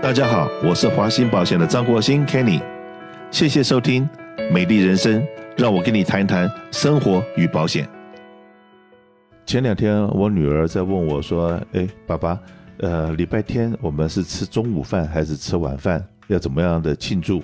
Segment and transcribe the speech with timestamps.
[0.00, 2.62] 大家好，我是华兴保险的张国兴 Kenny，
[3.32, 4.08] 谢谢收听
[4.52, 5.20] 《美丽人生》，
[5.56, 7.86] 让我跟你谈一谈生活与保险。
[9.44, 12.38] 前两天我女儿在问我说：“哎，爸爸，
[12.78, 16.02] 呃，礼拜天我们是吃中午饭还是吃晚饭？
[16.28, 17.42] 要怎么样的庆祝？”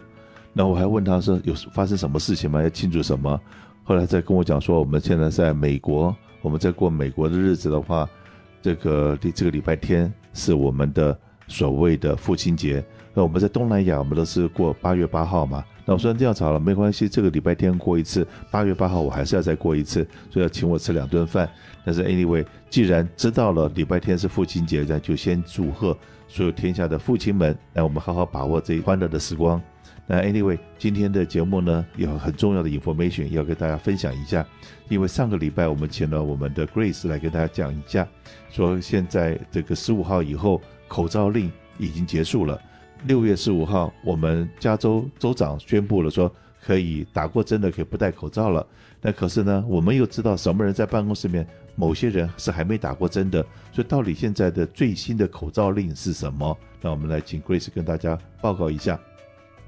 [0.55, 2.63] 那我还问她说：“有发生什么事情吗？
[2.63, 3.39] 要庆祝什么？”
[3.83, 8.09] 后来再跟我讲说：“我们现在在美国，我们在过美国的日子的话，
[8.63, 15.65] 这个这个礼拜天是我们的。”所谓的父亲节，那我们在东南亚，我们都是过八月八号嘛。
[15.87, 21.47] 那我说这样子好了，没关系，这个礼拜天过一次，八月八号我还是要再过一次，所以要请我吃两顿饭。
[21.85, 25.95] 但是 anyway，既然知道了礼拜天是父亲节，那就先祝贺
[26.27, 29.61] 所有天下的父亲们，让我们好好把握这一欢乐的时光。
[30.07, 34.47] 那 anyway，今天的节目呢，有很重要的 information 要跟大家分享一下，
[34.89, 38.09] 因为上个礼拜我们请了我们的 Grace 来跟大家讲一下，
[38.51, 40.63] 说现在这个十五号以后。
[40.89, 42.61] 口罩令已经结束了。
[43.07, 46.33] 六月十五号，我们加州州长宣布了，说
[46.63, 48.67] 可以打过针的可以不戴口罩了。
[49.03, 53.45] 那可是呢，我们又知道什么人在办公室里面，某些人是还没打过针的。
[53.71, 56.57] 所以到底现在的最新的口罩令是什么？
[56.81, 58.99] 那我们来请 Grace 跟大家报告一下。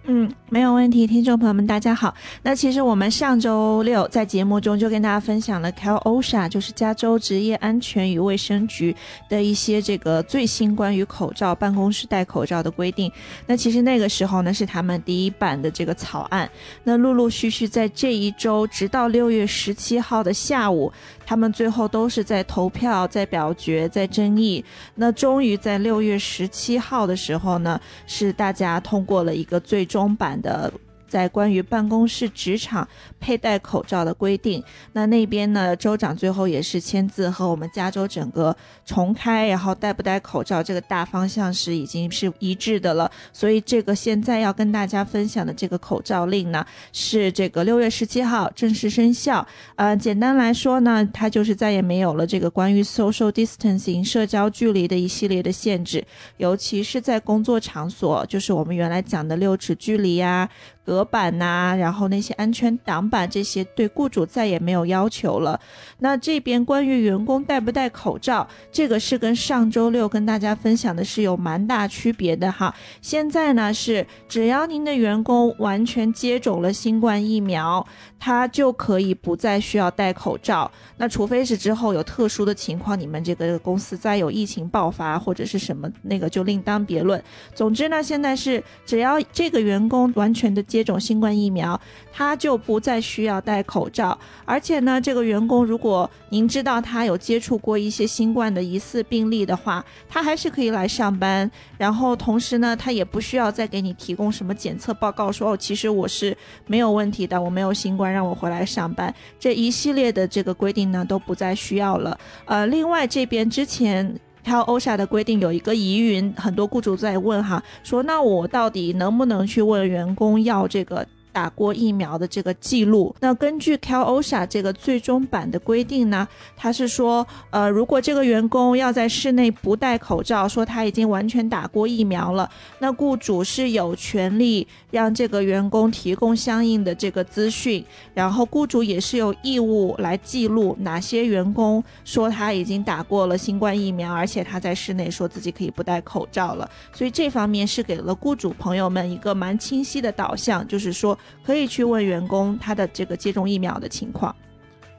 [0.09, 2.15] 嗯，没有问题，听众朋友们，大家好。
[2.45, 8.95] 那其实我们上周六在节目中就跟大家分享了 Cal OSHA，就是加州职业安全与卫生局
[9.29, 13.11] 的一些这个最新关于口罩、办公室戴口罩的规定。
[13.49, 16.49] 那其实那个时候呢，是他们第一版的这个草案。
[16.84, 20.93] 那陆陆续续在这一周，直到六月十七号的下午，
[21.27, 24.64] 他们最后都是在投票、在表决、在争议。
[24.94, 30.06] 那终于在六月十七号的时候呢，是大家通过了一个最终。
[30.16, 30.72] 版的。
[31.09, 32.87] 在关于办公室、职场
[33.19, 34.62] 佩戴口罩的规定，
[34.93, 38.55] 那那边呢，州长最后也是签字和我们加州整个
[38.85, 43.11] 重开，然后戴不戴口罩这个大方向是已经是一致的了。
[43.33, 49.47] 所以这个现在要跟大家分享的这个口罩令呢，是这个六月十七号正式生效。
[49.77, 56.05] 呃，简单来说呢，它就是再也没有了这个关于 social distancing 社交距离的一系列的限制，
[56.37, 60.49] 尤其是在工作场所，就是我们原来讲的六尺距离呀、
[60.86, 65.58] 隔板呐、然后那些安全挡板这些，对雇主再也没有要求了。
[65.98, 72.72] 那这边关于员工戴不戴口罩，这个是跟上周六跟大家分享的是有蛮大区别的哈。
[73.02, 77.84] 现在呢是，只要您的员工完全接种了新冠疫苗，
[78.20, 80.70] 他就可以不再需要戴口罩。
[80.97, 87.20] 那除非是之后有特殊的情况，你们这个公司再有疫情爆发或者是什么那个就另当别论。
[87.56, 90.62] 总之呢，现在是只要这个员工完全的。
[90.76, 91.81] 接种新冠疫苗，
[92.12, 94.19] 他就不再需要戴口罩。
[94.44, 101.50] 而且呢，这个员工如果您知道他有接触过一些新冠的疑似病例的话，他还是可以来上班。
[101.78, 106.36] 然后同时呢，他也不需要再给你提供什么检测报告，说哦，其实我是
[106.66, 109.15] 没有问题的，我没有新冠，让我回来上班。
[109.41, 112.19] 这一系列的这个规定呢，都不再需要了。
[112.44, 114.15] 呃，另外这边之前。
[114.47, 121.05] Cal OSHA 的规定有一个疑云，很多雇主在问哈，说那我到底能不能去问员工要这个？
[121.36, 126.26] 打过疫苗的这个记录，那根据 Cal OSHA 这个最终版的规定呢，
[126.56, 132.48] 他是说，呃，如果这个员工要在室内不戴口罩，说他已经完全打过疫苗了，
[132.78, 151.18] 那雇主是有权利让这个员工提供相应的这个资讯，然后雇主也是有义务来记录哪些员工说他已经打过了新冠疫苗，而且他在室内说自己可以不戴口罩了，所以这方面是给了雇主朋友们一个蛮清晰的导向，就是说。
[151.44, 154.34] 可以去问员工他的这个接种疫苗的情况。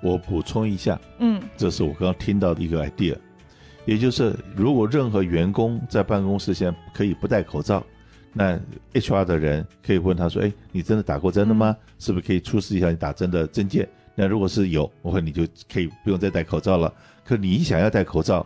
[0.02, 3.16] 我补充一下，嗯，这是我刚刚听到的一个 idea，
[3.86, 7.84] 也就是如果任何员工在办公室现在可以不戴口罩，
[8.32, 8.60] 那
[8.94, 11.76] HR 的人可以问他说：“哎，你真的打过针了吗？
[11.80, 16.94] 嗯、是不是可以出示一下你打针的证件？”那如果是有，我说你就可以不用再戴口罩了。
[17.26, 18.46] 可你想要戴口罩，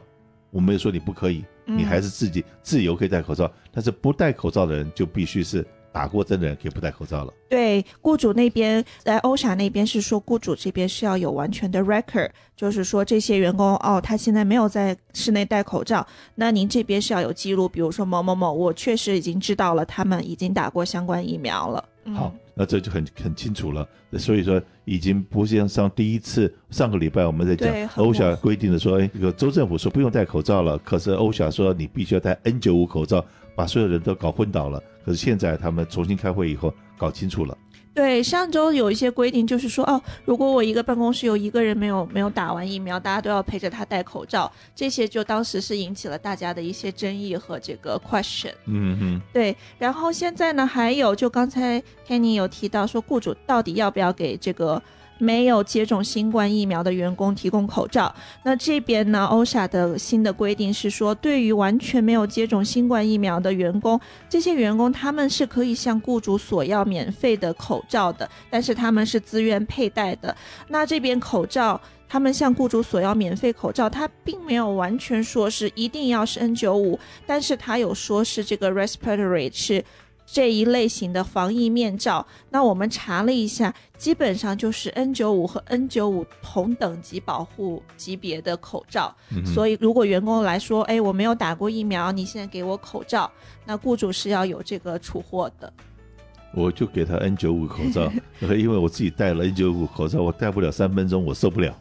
[0.52, 5.66] 我没有说你不可以，你还是自己自由可以戴口罩，嗯、但是不戴口罩的人就必须是。
[5.92, 7.34] 打过针的人可以不戴口罩了。
[7.50, 16.06] 对，雇主那边在 OSHA 那边是说，雇主这边是要有完全的 record，就是说这些员工哦，他现在没有在室内戴口罩，
[16.36, 21.84] 那您这边是要有记录，比如说某某某，我确实已经知道了他们已经打过相关疫苗了。
[22.06, 23.88] 嗯、好，那这就很很清楚了。
[24.18, 33.24] 所以说，已经不像上第一次上个礼拜我们在讲 OSHA 规定的说，哎，这个州政府说不用戴口罩了，可是 OSHA 说你必须要戴 N 九五口罩，
[33.56, 34.82] 把所有人都搞昏倒了。
[35.06, 37.58] 可是现在他们重新开会以后，搞清楚了。
[37.94, 48.54] 对，上周有一些规定，就是说，哦，如果我一个办公室有一个人没有没有打完疫苗，大家都要陪着他戴口罩，这些就当时是引起了大家的一些争议和这个 question。
[48.66, 49.54] 嗯嗯，对。
[49.78, 54.82] 然后现在呢，还有就刚才 Kenny 有提到说，雇主到底要不要给这个。
[55.22, 58.14] 没有接种新冠疫苗的员工提供口罩。
[58.42, 70.36] 那这边呢欧莎的新的规定是说，对于完全没有接种新冠疫苗的员工，这些员工他们是可以向雇主索要免费的口罩的，但是他们是自愿佩戴的。
[70.70, 71.80] 那这边口罩，
[72.10, 76.98] 他们向雇主索要免费口罩，他并没有完全说是一定要是 N95，
[77.28, 79.84] 但是他有说是这个 respiratory 是。
[80.34, 89.14] 这一类型的防疫面罩，那我们查了一下，基本上就是 N95 和 N95 同等级保护级别的口罩。
[89.36, 93.30] 嗯、所以，如果员工来说，哎，我没有打过疫苗，你现在给我口罩，
[93.66, 95.72] 那雇主是要有这个储货的。
[96.54, 98.12] 我就给他 N95 口罩，
[98.56, 101.78] 因为我自己戴了 N95 口罩，我戴不了三分钟，我受不了。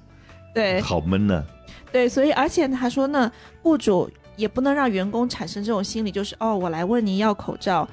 [0.52, 1.46] 对，好闷呢、啊。
[1.92, 3.30] 对，所以而且他说呢，
[3.62, 7.88] 雇主也不能让员工产生这种心理，就是哦，我来问你要口罩。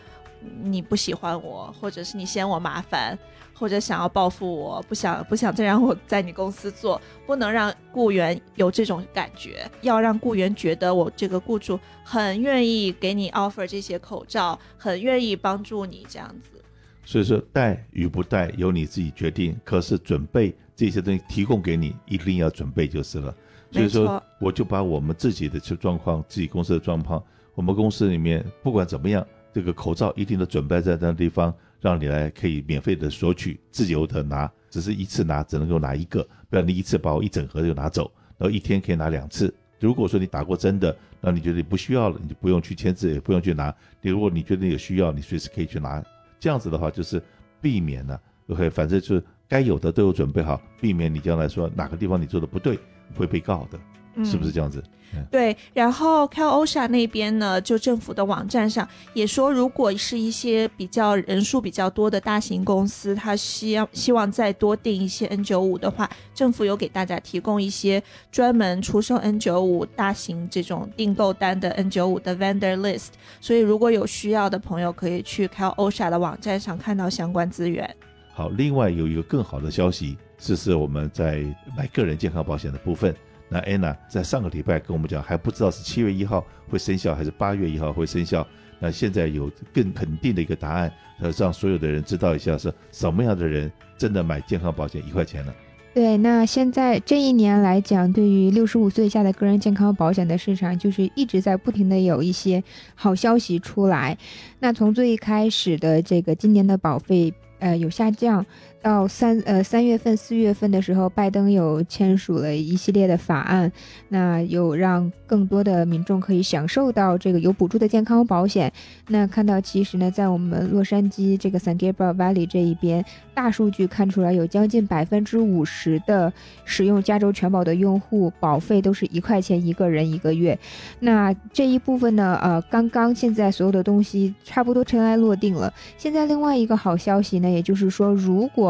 [0.61, 3.17] 你不喜欢我，或者是你嫌我麻烦，
[3.53, 16.61] 或者想要报复我，不想不想再让我在你公司做，不能让雇员有这种感觉，要让雇员觉得我这个雇主很愿意给你 offer 这些口罩，很愿意帮助你这样子。
[17.03, 23.33] 所以说带与不带由你自己决定，可是准备这些东西提供给你，一定要准备就是了。
[23.71, 27.23] 所以说我就把我们自己的状况，自己公司的状况，
[27.55, 29.25] 我们公司里面不管怎么样。
[29.57, 31.51] 这个口罩一定的准备在那地方，
[31.81, 38.04] 让你来可以免费的索取，自由的拿，只是一次拿只能够拿一个，不然你一次把我一整盒就拿走，
[38.38, 39.51] 然后一天可以拿两次。
[39.80, 43.74] 如果说你打过针的，那你觉得你不需要了，你就不用去签字，也不用去拿。
[44.00, 46.06] 你如果你觉得有需要，你随时可以去拿。
[46.39, 47.19] 这样子的话就是
[47.59, 52.77] 避免了，OK，反正就是该有的都有准备好，避免你将来说哪个地方你做的不对
[53.15, 53.80] 会被告的。
[54.25, 54.83] 是不是这样子？
[55.15, 73.07] 嗯、对，然后 CalOSHA 那边呢，就政府的网站上也说，如果是一些比较人数比较多的大型公司，他希望希望再多订一些 N95 的话，政府有给大家提供一些专门出售 N95 大型这种订购单的 N95 的 vendor list，
[73.39, 77.89] 所以如果有需要的朋友，可以去 CalOSHA 的网站上看到相关资源。
[78.33, 81.45] 好，另外有一个更好的消息，这是我们在
[81.77, 83.15] 买个人健康保险的部分。
[83.49, 88.45] 那 Anna 在上个礼拜跟我们讲，还不知道是七月一号会生效还是八月一号会生效。
[88.79, 95.55] 那现在有更肯定的一个答案，呃，让所有的人知道一下是什么样的人真的买健康保险一块钱了。
[95.95, 102.63] 对，那现在这一年来讲，对于六十五岁以下的个人健康保险的市场，就是一直在不停的有一些
[102.94, 104.15] 好消息出来。
[104.59, 108.45] 那从最开始的这个今年的保费，呃，有下降。
[108.81, 113.71] 到三呃三月份四月份的时候，拜登有签署了一系列的法案，
[114.09, 118.71] 那有让更多的民众可以享受到这个有补助的健康保险。
[119.07, 123.03] 那看到其实呢，在我们洛杉矶这个 San Gabriel Valley 这一边，
[123.33, 126.31] 大数据看出来有将近百分之五十的
[126.63, 130.57] 使用加州全保的用户保费都是一块钱一个人一个月。
[131.00, 135.73] 那这一部分呢，呃，刚刚现在所有的东西差不多尘埃落定了。
[135.97, 138.66] 现在另外一个好消息呢，也就是说，如果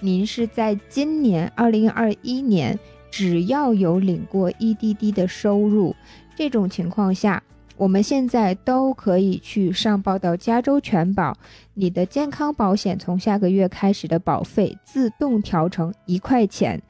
[0.00, 2.78] 您是在今年二零二一年，
[3.10, 5.94] 只要有领过 EDD 的收入，
[6.36, 7.42] 这种情况下，
[7.76, 11.36] 我们现在都可以去上报到加州全保。
[11.78, 16.80] 你的健康保险从下个月开始的保费自动调成一块钱，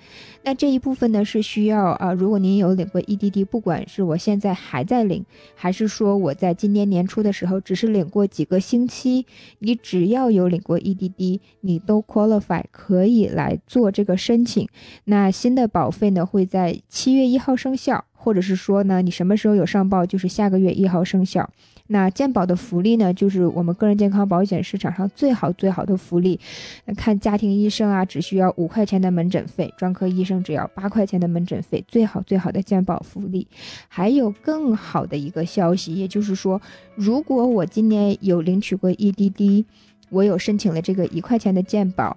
[0.44, 5.26] 那这一部分呢是需要啊，如果您有领过 EDD，不管是我现在还在领，
[5.56, 9.26] 还是说我在今年年初的时候只是领过几个星期，
[9.58, 14.68] 你只要有领过 EDD，你都 qualify 可以来做这个申请。
[15.06, 21.48] 那新的保费呢会在七月一号生效，或者是说呢你什么时候有上报，就是下个月一号生效。
[21.86, 26.40] 那健保的福利呢，就是我们个人健康保险市场上最好最好的福利。
[26.86, 33.46] 那看家庭医生啊，只需要五块钱的门诊费；专科医生只要八块钱的门诊费，最好最好的健保福利。
[33.86, 36.60] 还有更好的一个消息，也就是说，
[36.96, 39.64] 如果我今年有领取过 EDD，
[40.10, 42.16] 我有申请了这个一块钱的健保。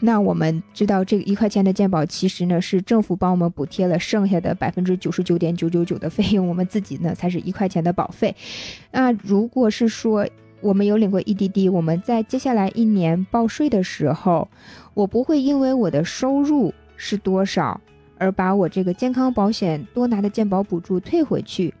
[0.00, 8.34] 那我们知道，这个一块钱的健保其实呢是政府帮我们补贴了剩下的百分之九十九点九九九的费用，我们自己呢才是一块钱的保费。
[8.90, 10.28] 那如果是说
[10.60, 14.48] 我们有领过 EDD，我们在接下来一年报税的时候，
[14.92, 17.80] 我不会因为我的收入是多少
[18.18, 21.72] 而把我这个健康保险多拿的健保补助退回去。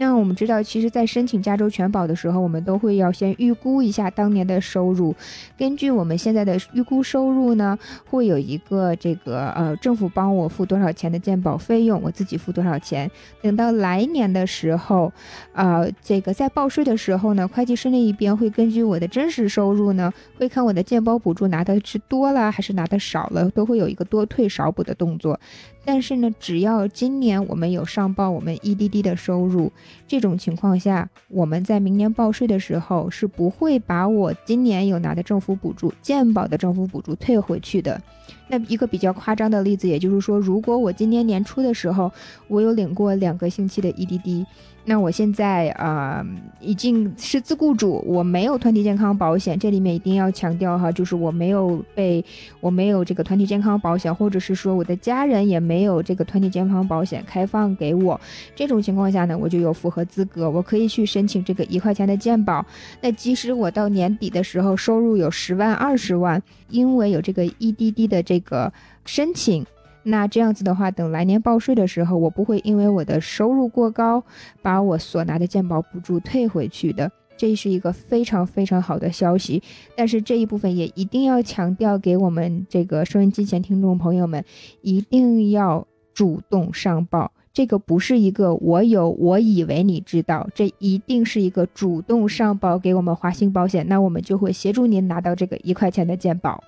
[0.00, 5.14] 那我们知道，其实，在申请加州全保的时候，我们都会要先预估一下当年的收入。
[5.58, 7.78] 根据我们现在的预估收入呢，
[8.08, 13.10] 会有一个这个呃，政府帮我付多少钱的健保费用，我自己付多少钱。
[13.42, 15.12] 等到来年的时候，
[15.52, 25.38] 呃，这个在报税的时候呢，会计师那一边会根据我的真实收入呢，会看我的健保补助拿的是多了还是拿的少了，都会有一个多退少补的动作。
[25.84, 29.72] 但是呢，只要今年我们有上报我们 EDD 的收入，
[30.06, 38.00] 这种情况下，我们在明年报税的时候是不会把我今年有拿的政府补助、健保的政府补助退回去的。
[38.48, 42.12] 那一个比较夸张的例子，也就是说，如果我今年年初的时候，
[42.48, 44.44] 我有领过两个星期的 EDD。
[44.84, 46.26] 那我现在啊、呃，
[46.60, 49.58] 已经是自雇主，我没有团体健康保险。
[49.58, 52.24] 这里面一定要强调哈，就是我没有被，
[52.60, 58.18] 我没有这个团体健康保险，或者是说我的家人也没有这个团体健康保险开放给我。
[58.56, 62.64] 这种情况下呢，我就有符合资格，我可以去申请这个一块钱的健保。
[63.00, 68.72] 那即使我到年底的时候收入有十万、二十万，因为有这个 EDD 的这个
[69.04, 69.64] 申请。
[70.02, 74.24] 那这样子的话，等来年报税的时候，我不会因为我的收入过高，
[74.62, 77.10] 把我所拿的健保补助退回去的。
[77.36, 79.62] 这是一个非常非常好的消息。
[79.96, 84.44] 但是这一部分也一定要强调给我们这个收音机前听众朋友们，
[84.82, 87.32] 一定要主动上报。
[87.52, 96.62] 这个不是一个我有，我以为你知道，这一定是一个主动上报给我们华兴保险，那我们就会协助您拿到这个一块钱的健保。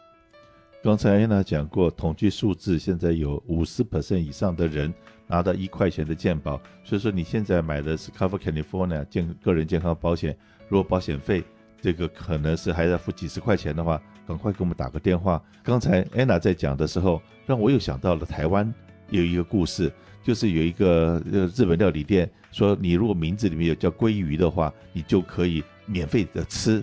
[0.82, 4.92] 刚才安娜讲过，统计数字现在有五十 percent 以上的人
[5.28, 10.36] 拿到一块钱的健保，所以说你现在买的是 Cover California 健个人健康保险，
[10.68, 11.44] 如果保险费
[11.80, 15.40] 这个可能是还要付几十块钱的话，赶快给我们打个电话。
[15.62, 18.74] 刚才安娜在讲的时候，让我又想到了台湾
[19.08, 19.88] 有一个故事，
[20.24, 26.82] 就是有一个呃日本料理店说，你如果名字里面有叫鲑鱼的话，你就可以免费的吃，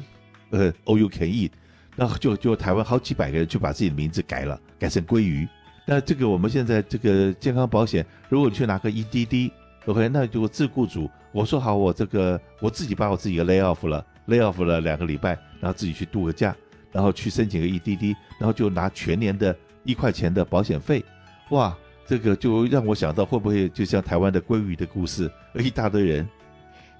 [0.51, 1.51] 呃，all you can eat。
[1.95, 5.47] 然后就就台湾好几百个人就把自己的名字改了，改成鲑鱼。
[5.85, 16.55] 那这个我们现在这个健康保险，如果你去拿个 EDD，OK，那就自雇主，我说好，我这个我自己把我自己给 lay off 了，lay off 了两个礼拜，然后自己去度个假，
[16.91, 21.03] 然后去申请个 EDD，然后就拿全年的一块钱的保险费。
[21.49, 26.27] 哇，这个就让我想到会不会就像台湾的鲑鱼的故事，一大堆人。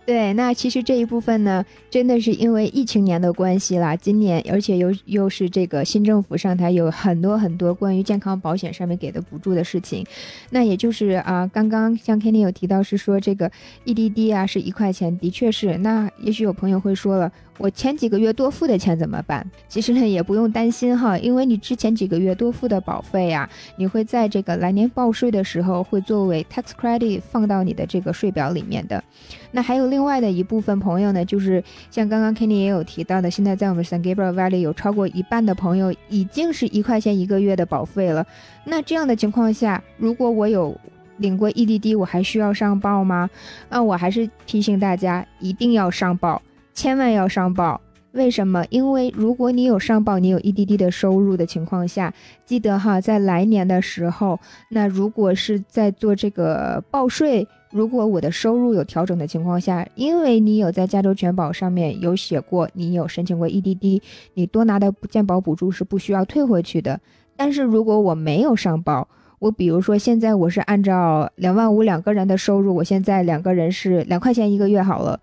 [0.10, 3.96] 对，那其实这一部分呢，真的是因为疫情年的关系啦。
[3.96, 10.04] 今年，而且又又是这个新政府上台，有很多很多关于健康保险上面给的补助的事情。
[10.50, 13.52] 那也就是啊，刚刚像 Kenny 有提到是说这个
[13.86, 15.78] EDD 啊是一块钱，的确是。
[15.78, 17.32] 那也许有朋友会说了。
[17.60, 19.46] 我前几个月多付的钱怎么办？
[19.68, 29.04] 其实呢，也不用担心哈，因为你之前几个月多付的保费呀、啊，你会在这个来年报税的时候会作为 tax credit 放到你的这个税表里面的。
[29.52, 31.62] 那还有另外的一部分朋友呢，就是
[31.92, 38.26] 像刚刚 Kenny 也有提到的，现在在我们 San Gabriel Valley 有超过一半的朋友已经是一块钱一个月的保费了。
[38.64, 40.80] 那这样的情况下，如果我有
[41.18, 43.30] 领过 EDD，我还需要上报吗？
[43.70, 46.42] 那我还是提醒大家一定要上报。
[46.80, 47.82] 千万要上报，
[48.14, 48.64] 为什么？
[48.70, 52.14] 因为如果你有上报，你有 EDD 的收入的情况下，
[52.46, 64.02] 记得哈，在来年的时候，那如果是在做这个报税，如果我的收入有调整的情况下，因为你有在加州全保上面有写过，你有申请过 EDD，
[64.36, 66.98] 你多拿的健保补助是不需要退回去的。
[67.36, 69.06] 但是如果我没有上报，
[69.40, 75.20] 我比如说现在我是按照两万五两个人的收入，我现在两个人是两块钱一个月好了。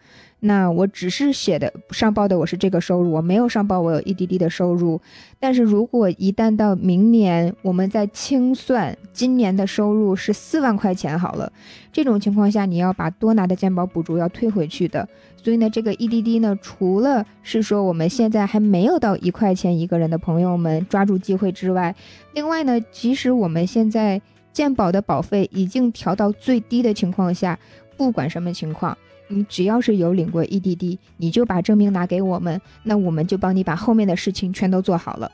[0.46, 5.00] 那我只是写的上报的我是这个收入，我没有上报我有 EDD 的收入。
[5.38, 11.52] 但是如果一旦到明年，我们再清算今年的收入是四万块钱好了，
[11.92, 15.06] 这种情况下你要把多拿的健保补助要退回去的。
[15.36, 21.94] 所以呢，这个 EDD 呢，除了是说我们现在还没有到一块钱一个人的朋友们抓住机会之外，
[22.34, 24.20] 另外呢，即使我们现在
[24.52, 27.58] 健保的保费已经调到最低的情况下，
[27.96, 28.96] 不管什么情况。
[29.28, 35.30] 你只要是有领过 EDD，你就把证明拿给我们，那我们就帮你把后面的事情全都做好了。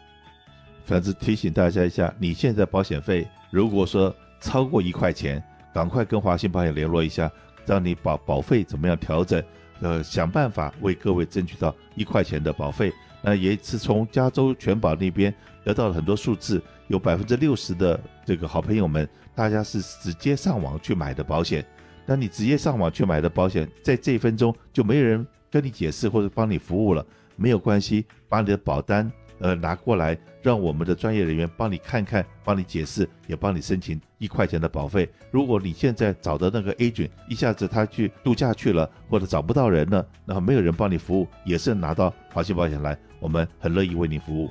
[0.84, 7.30] 反正提醒大家一下，你现在保险费如果说超过一块钱，赶快跟华信保险联络一下，
[7.66, 9.42] 让你保保费怎么样调整，
[9.80, 12.92] 呃，想办法为各位争取到一块钱的保费。
[13.22, 15.32] 那也是从加州全保那边
[15.64, 21.64] 得到了很多数字，有百分之六十的这个好朋友们，大家是直接上网去买的保险。
[22.06, 27.04] 那你直接上网去买的保险，在这一分钟就没有人跟你解释或者帮你服务了，
[27.37, 35.09] 没有关系，把你的保单呃拿过来，让我们的专业人员帮你看看，帮你解释，也帮你申请一块钱的保费。
[35.30, 44.50] 如果你现在找的那个 agent 一下子他去度假去了，或者找不到人了，然后没有人帮你服务，也是拿到华信保险来，我们很乐意为您服务。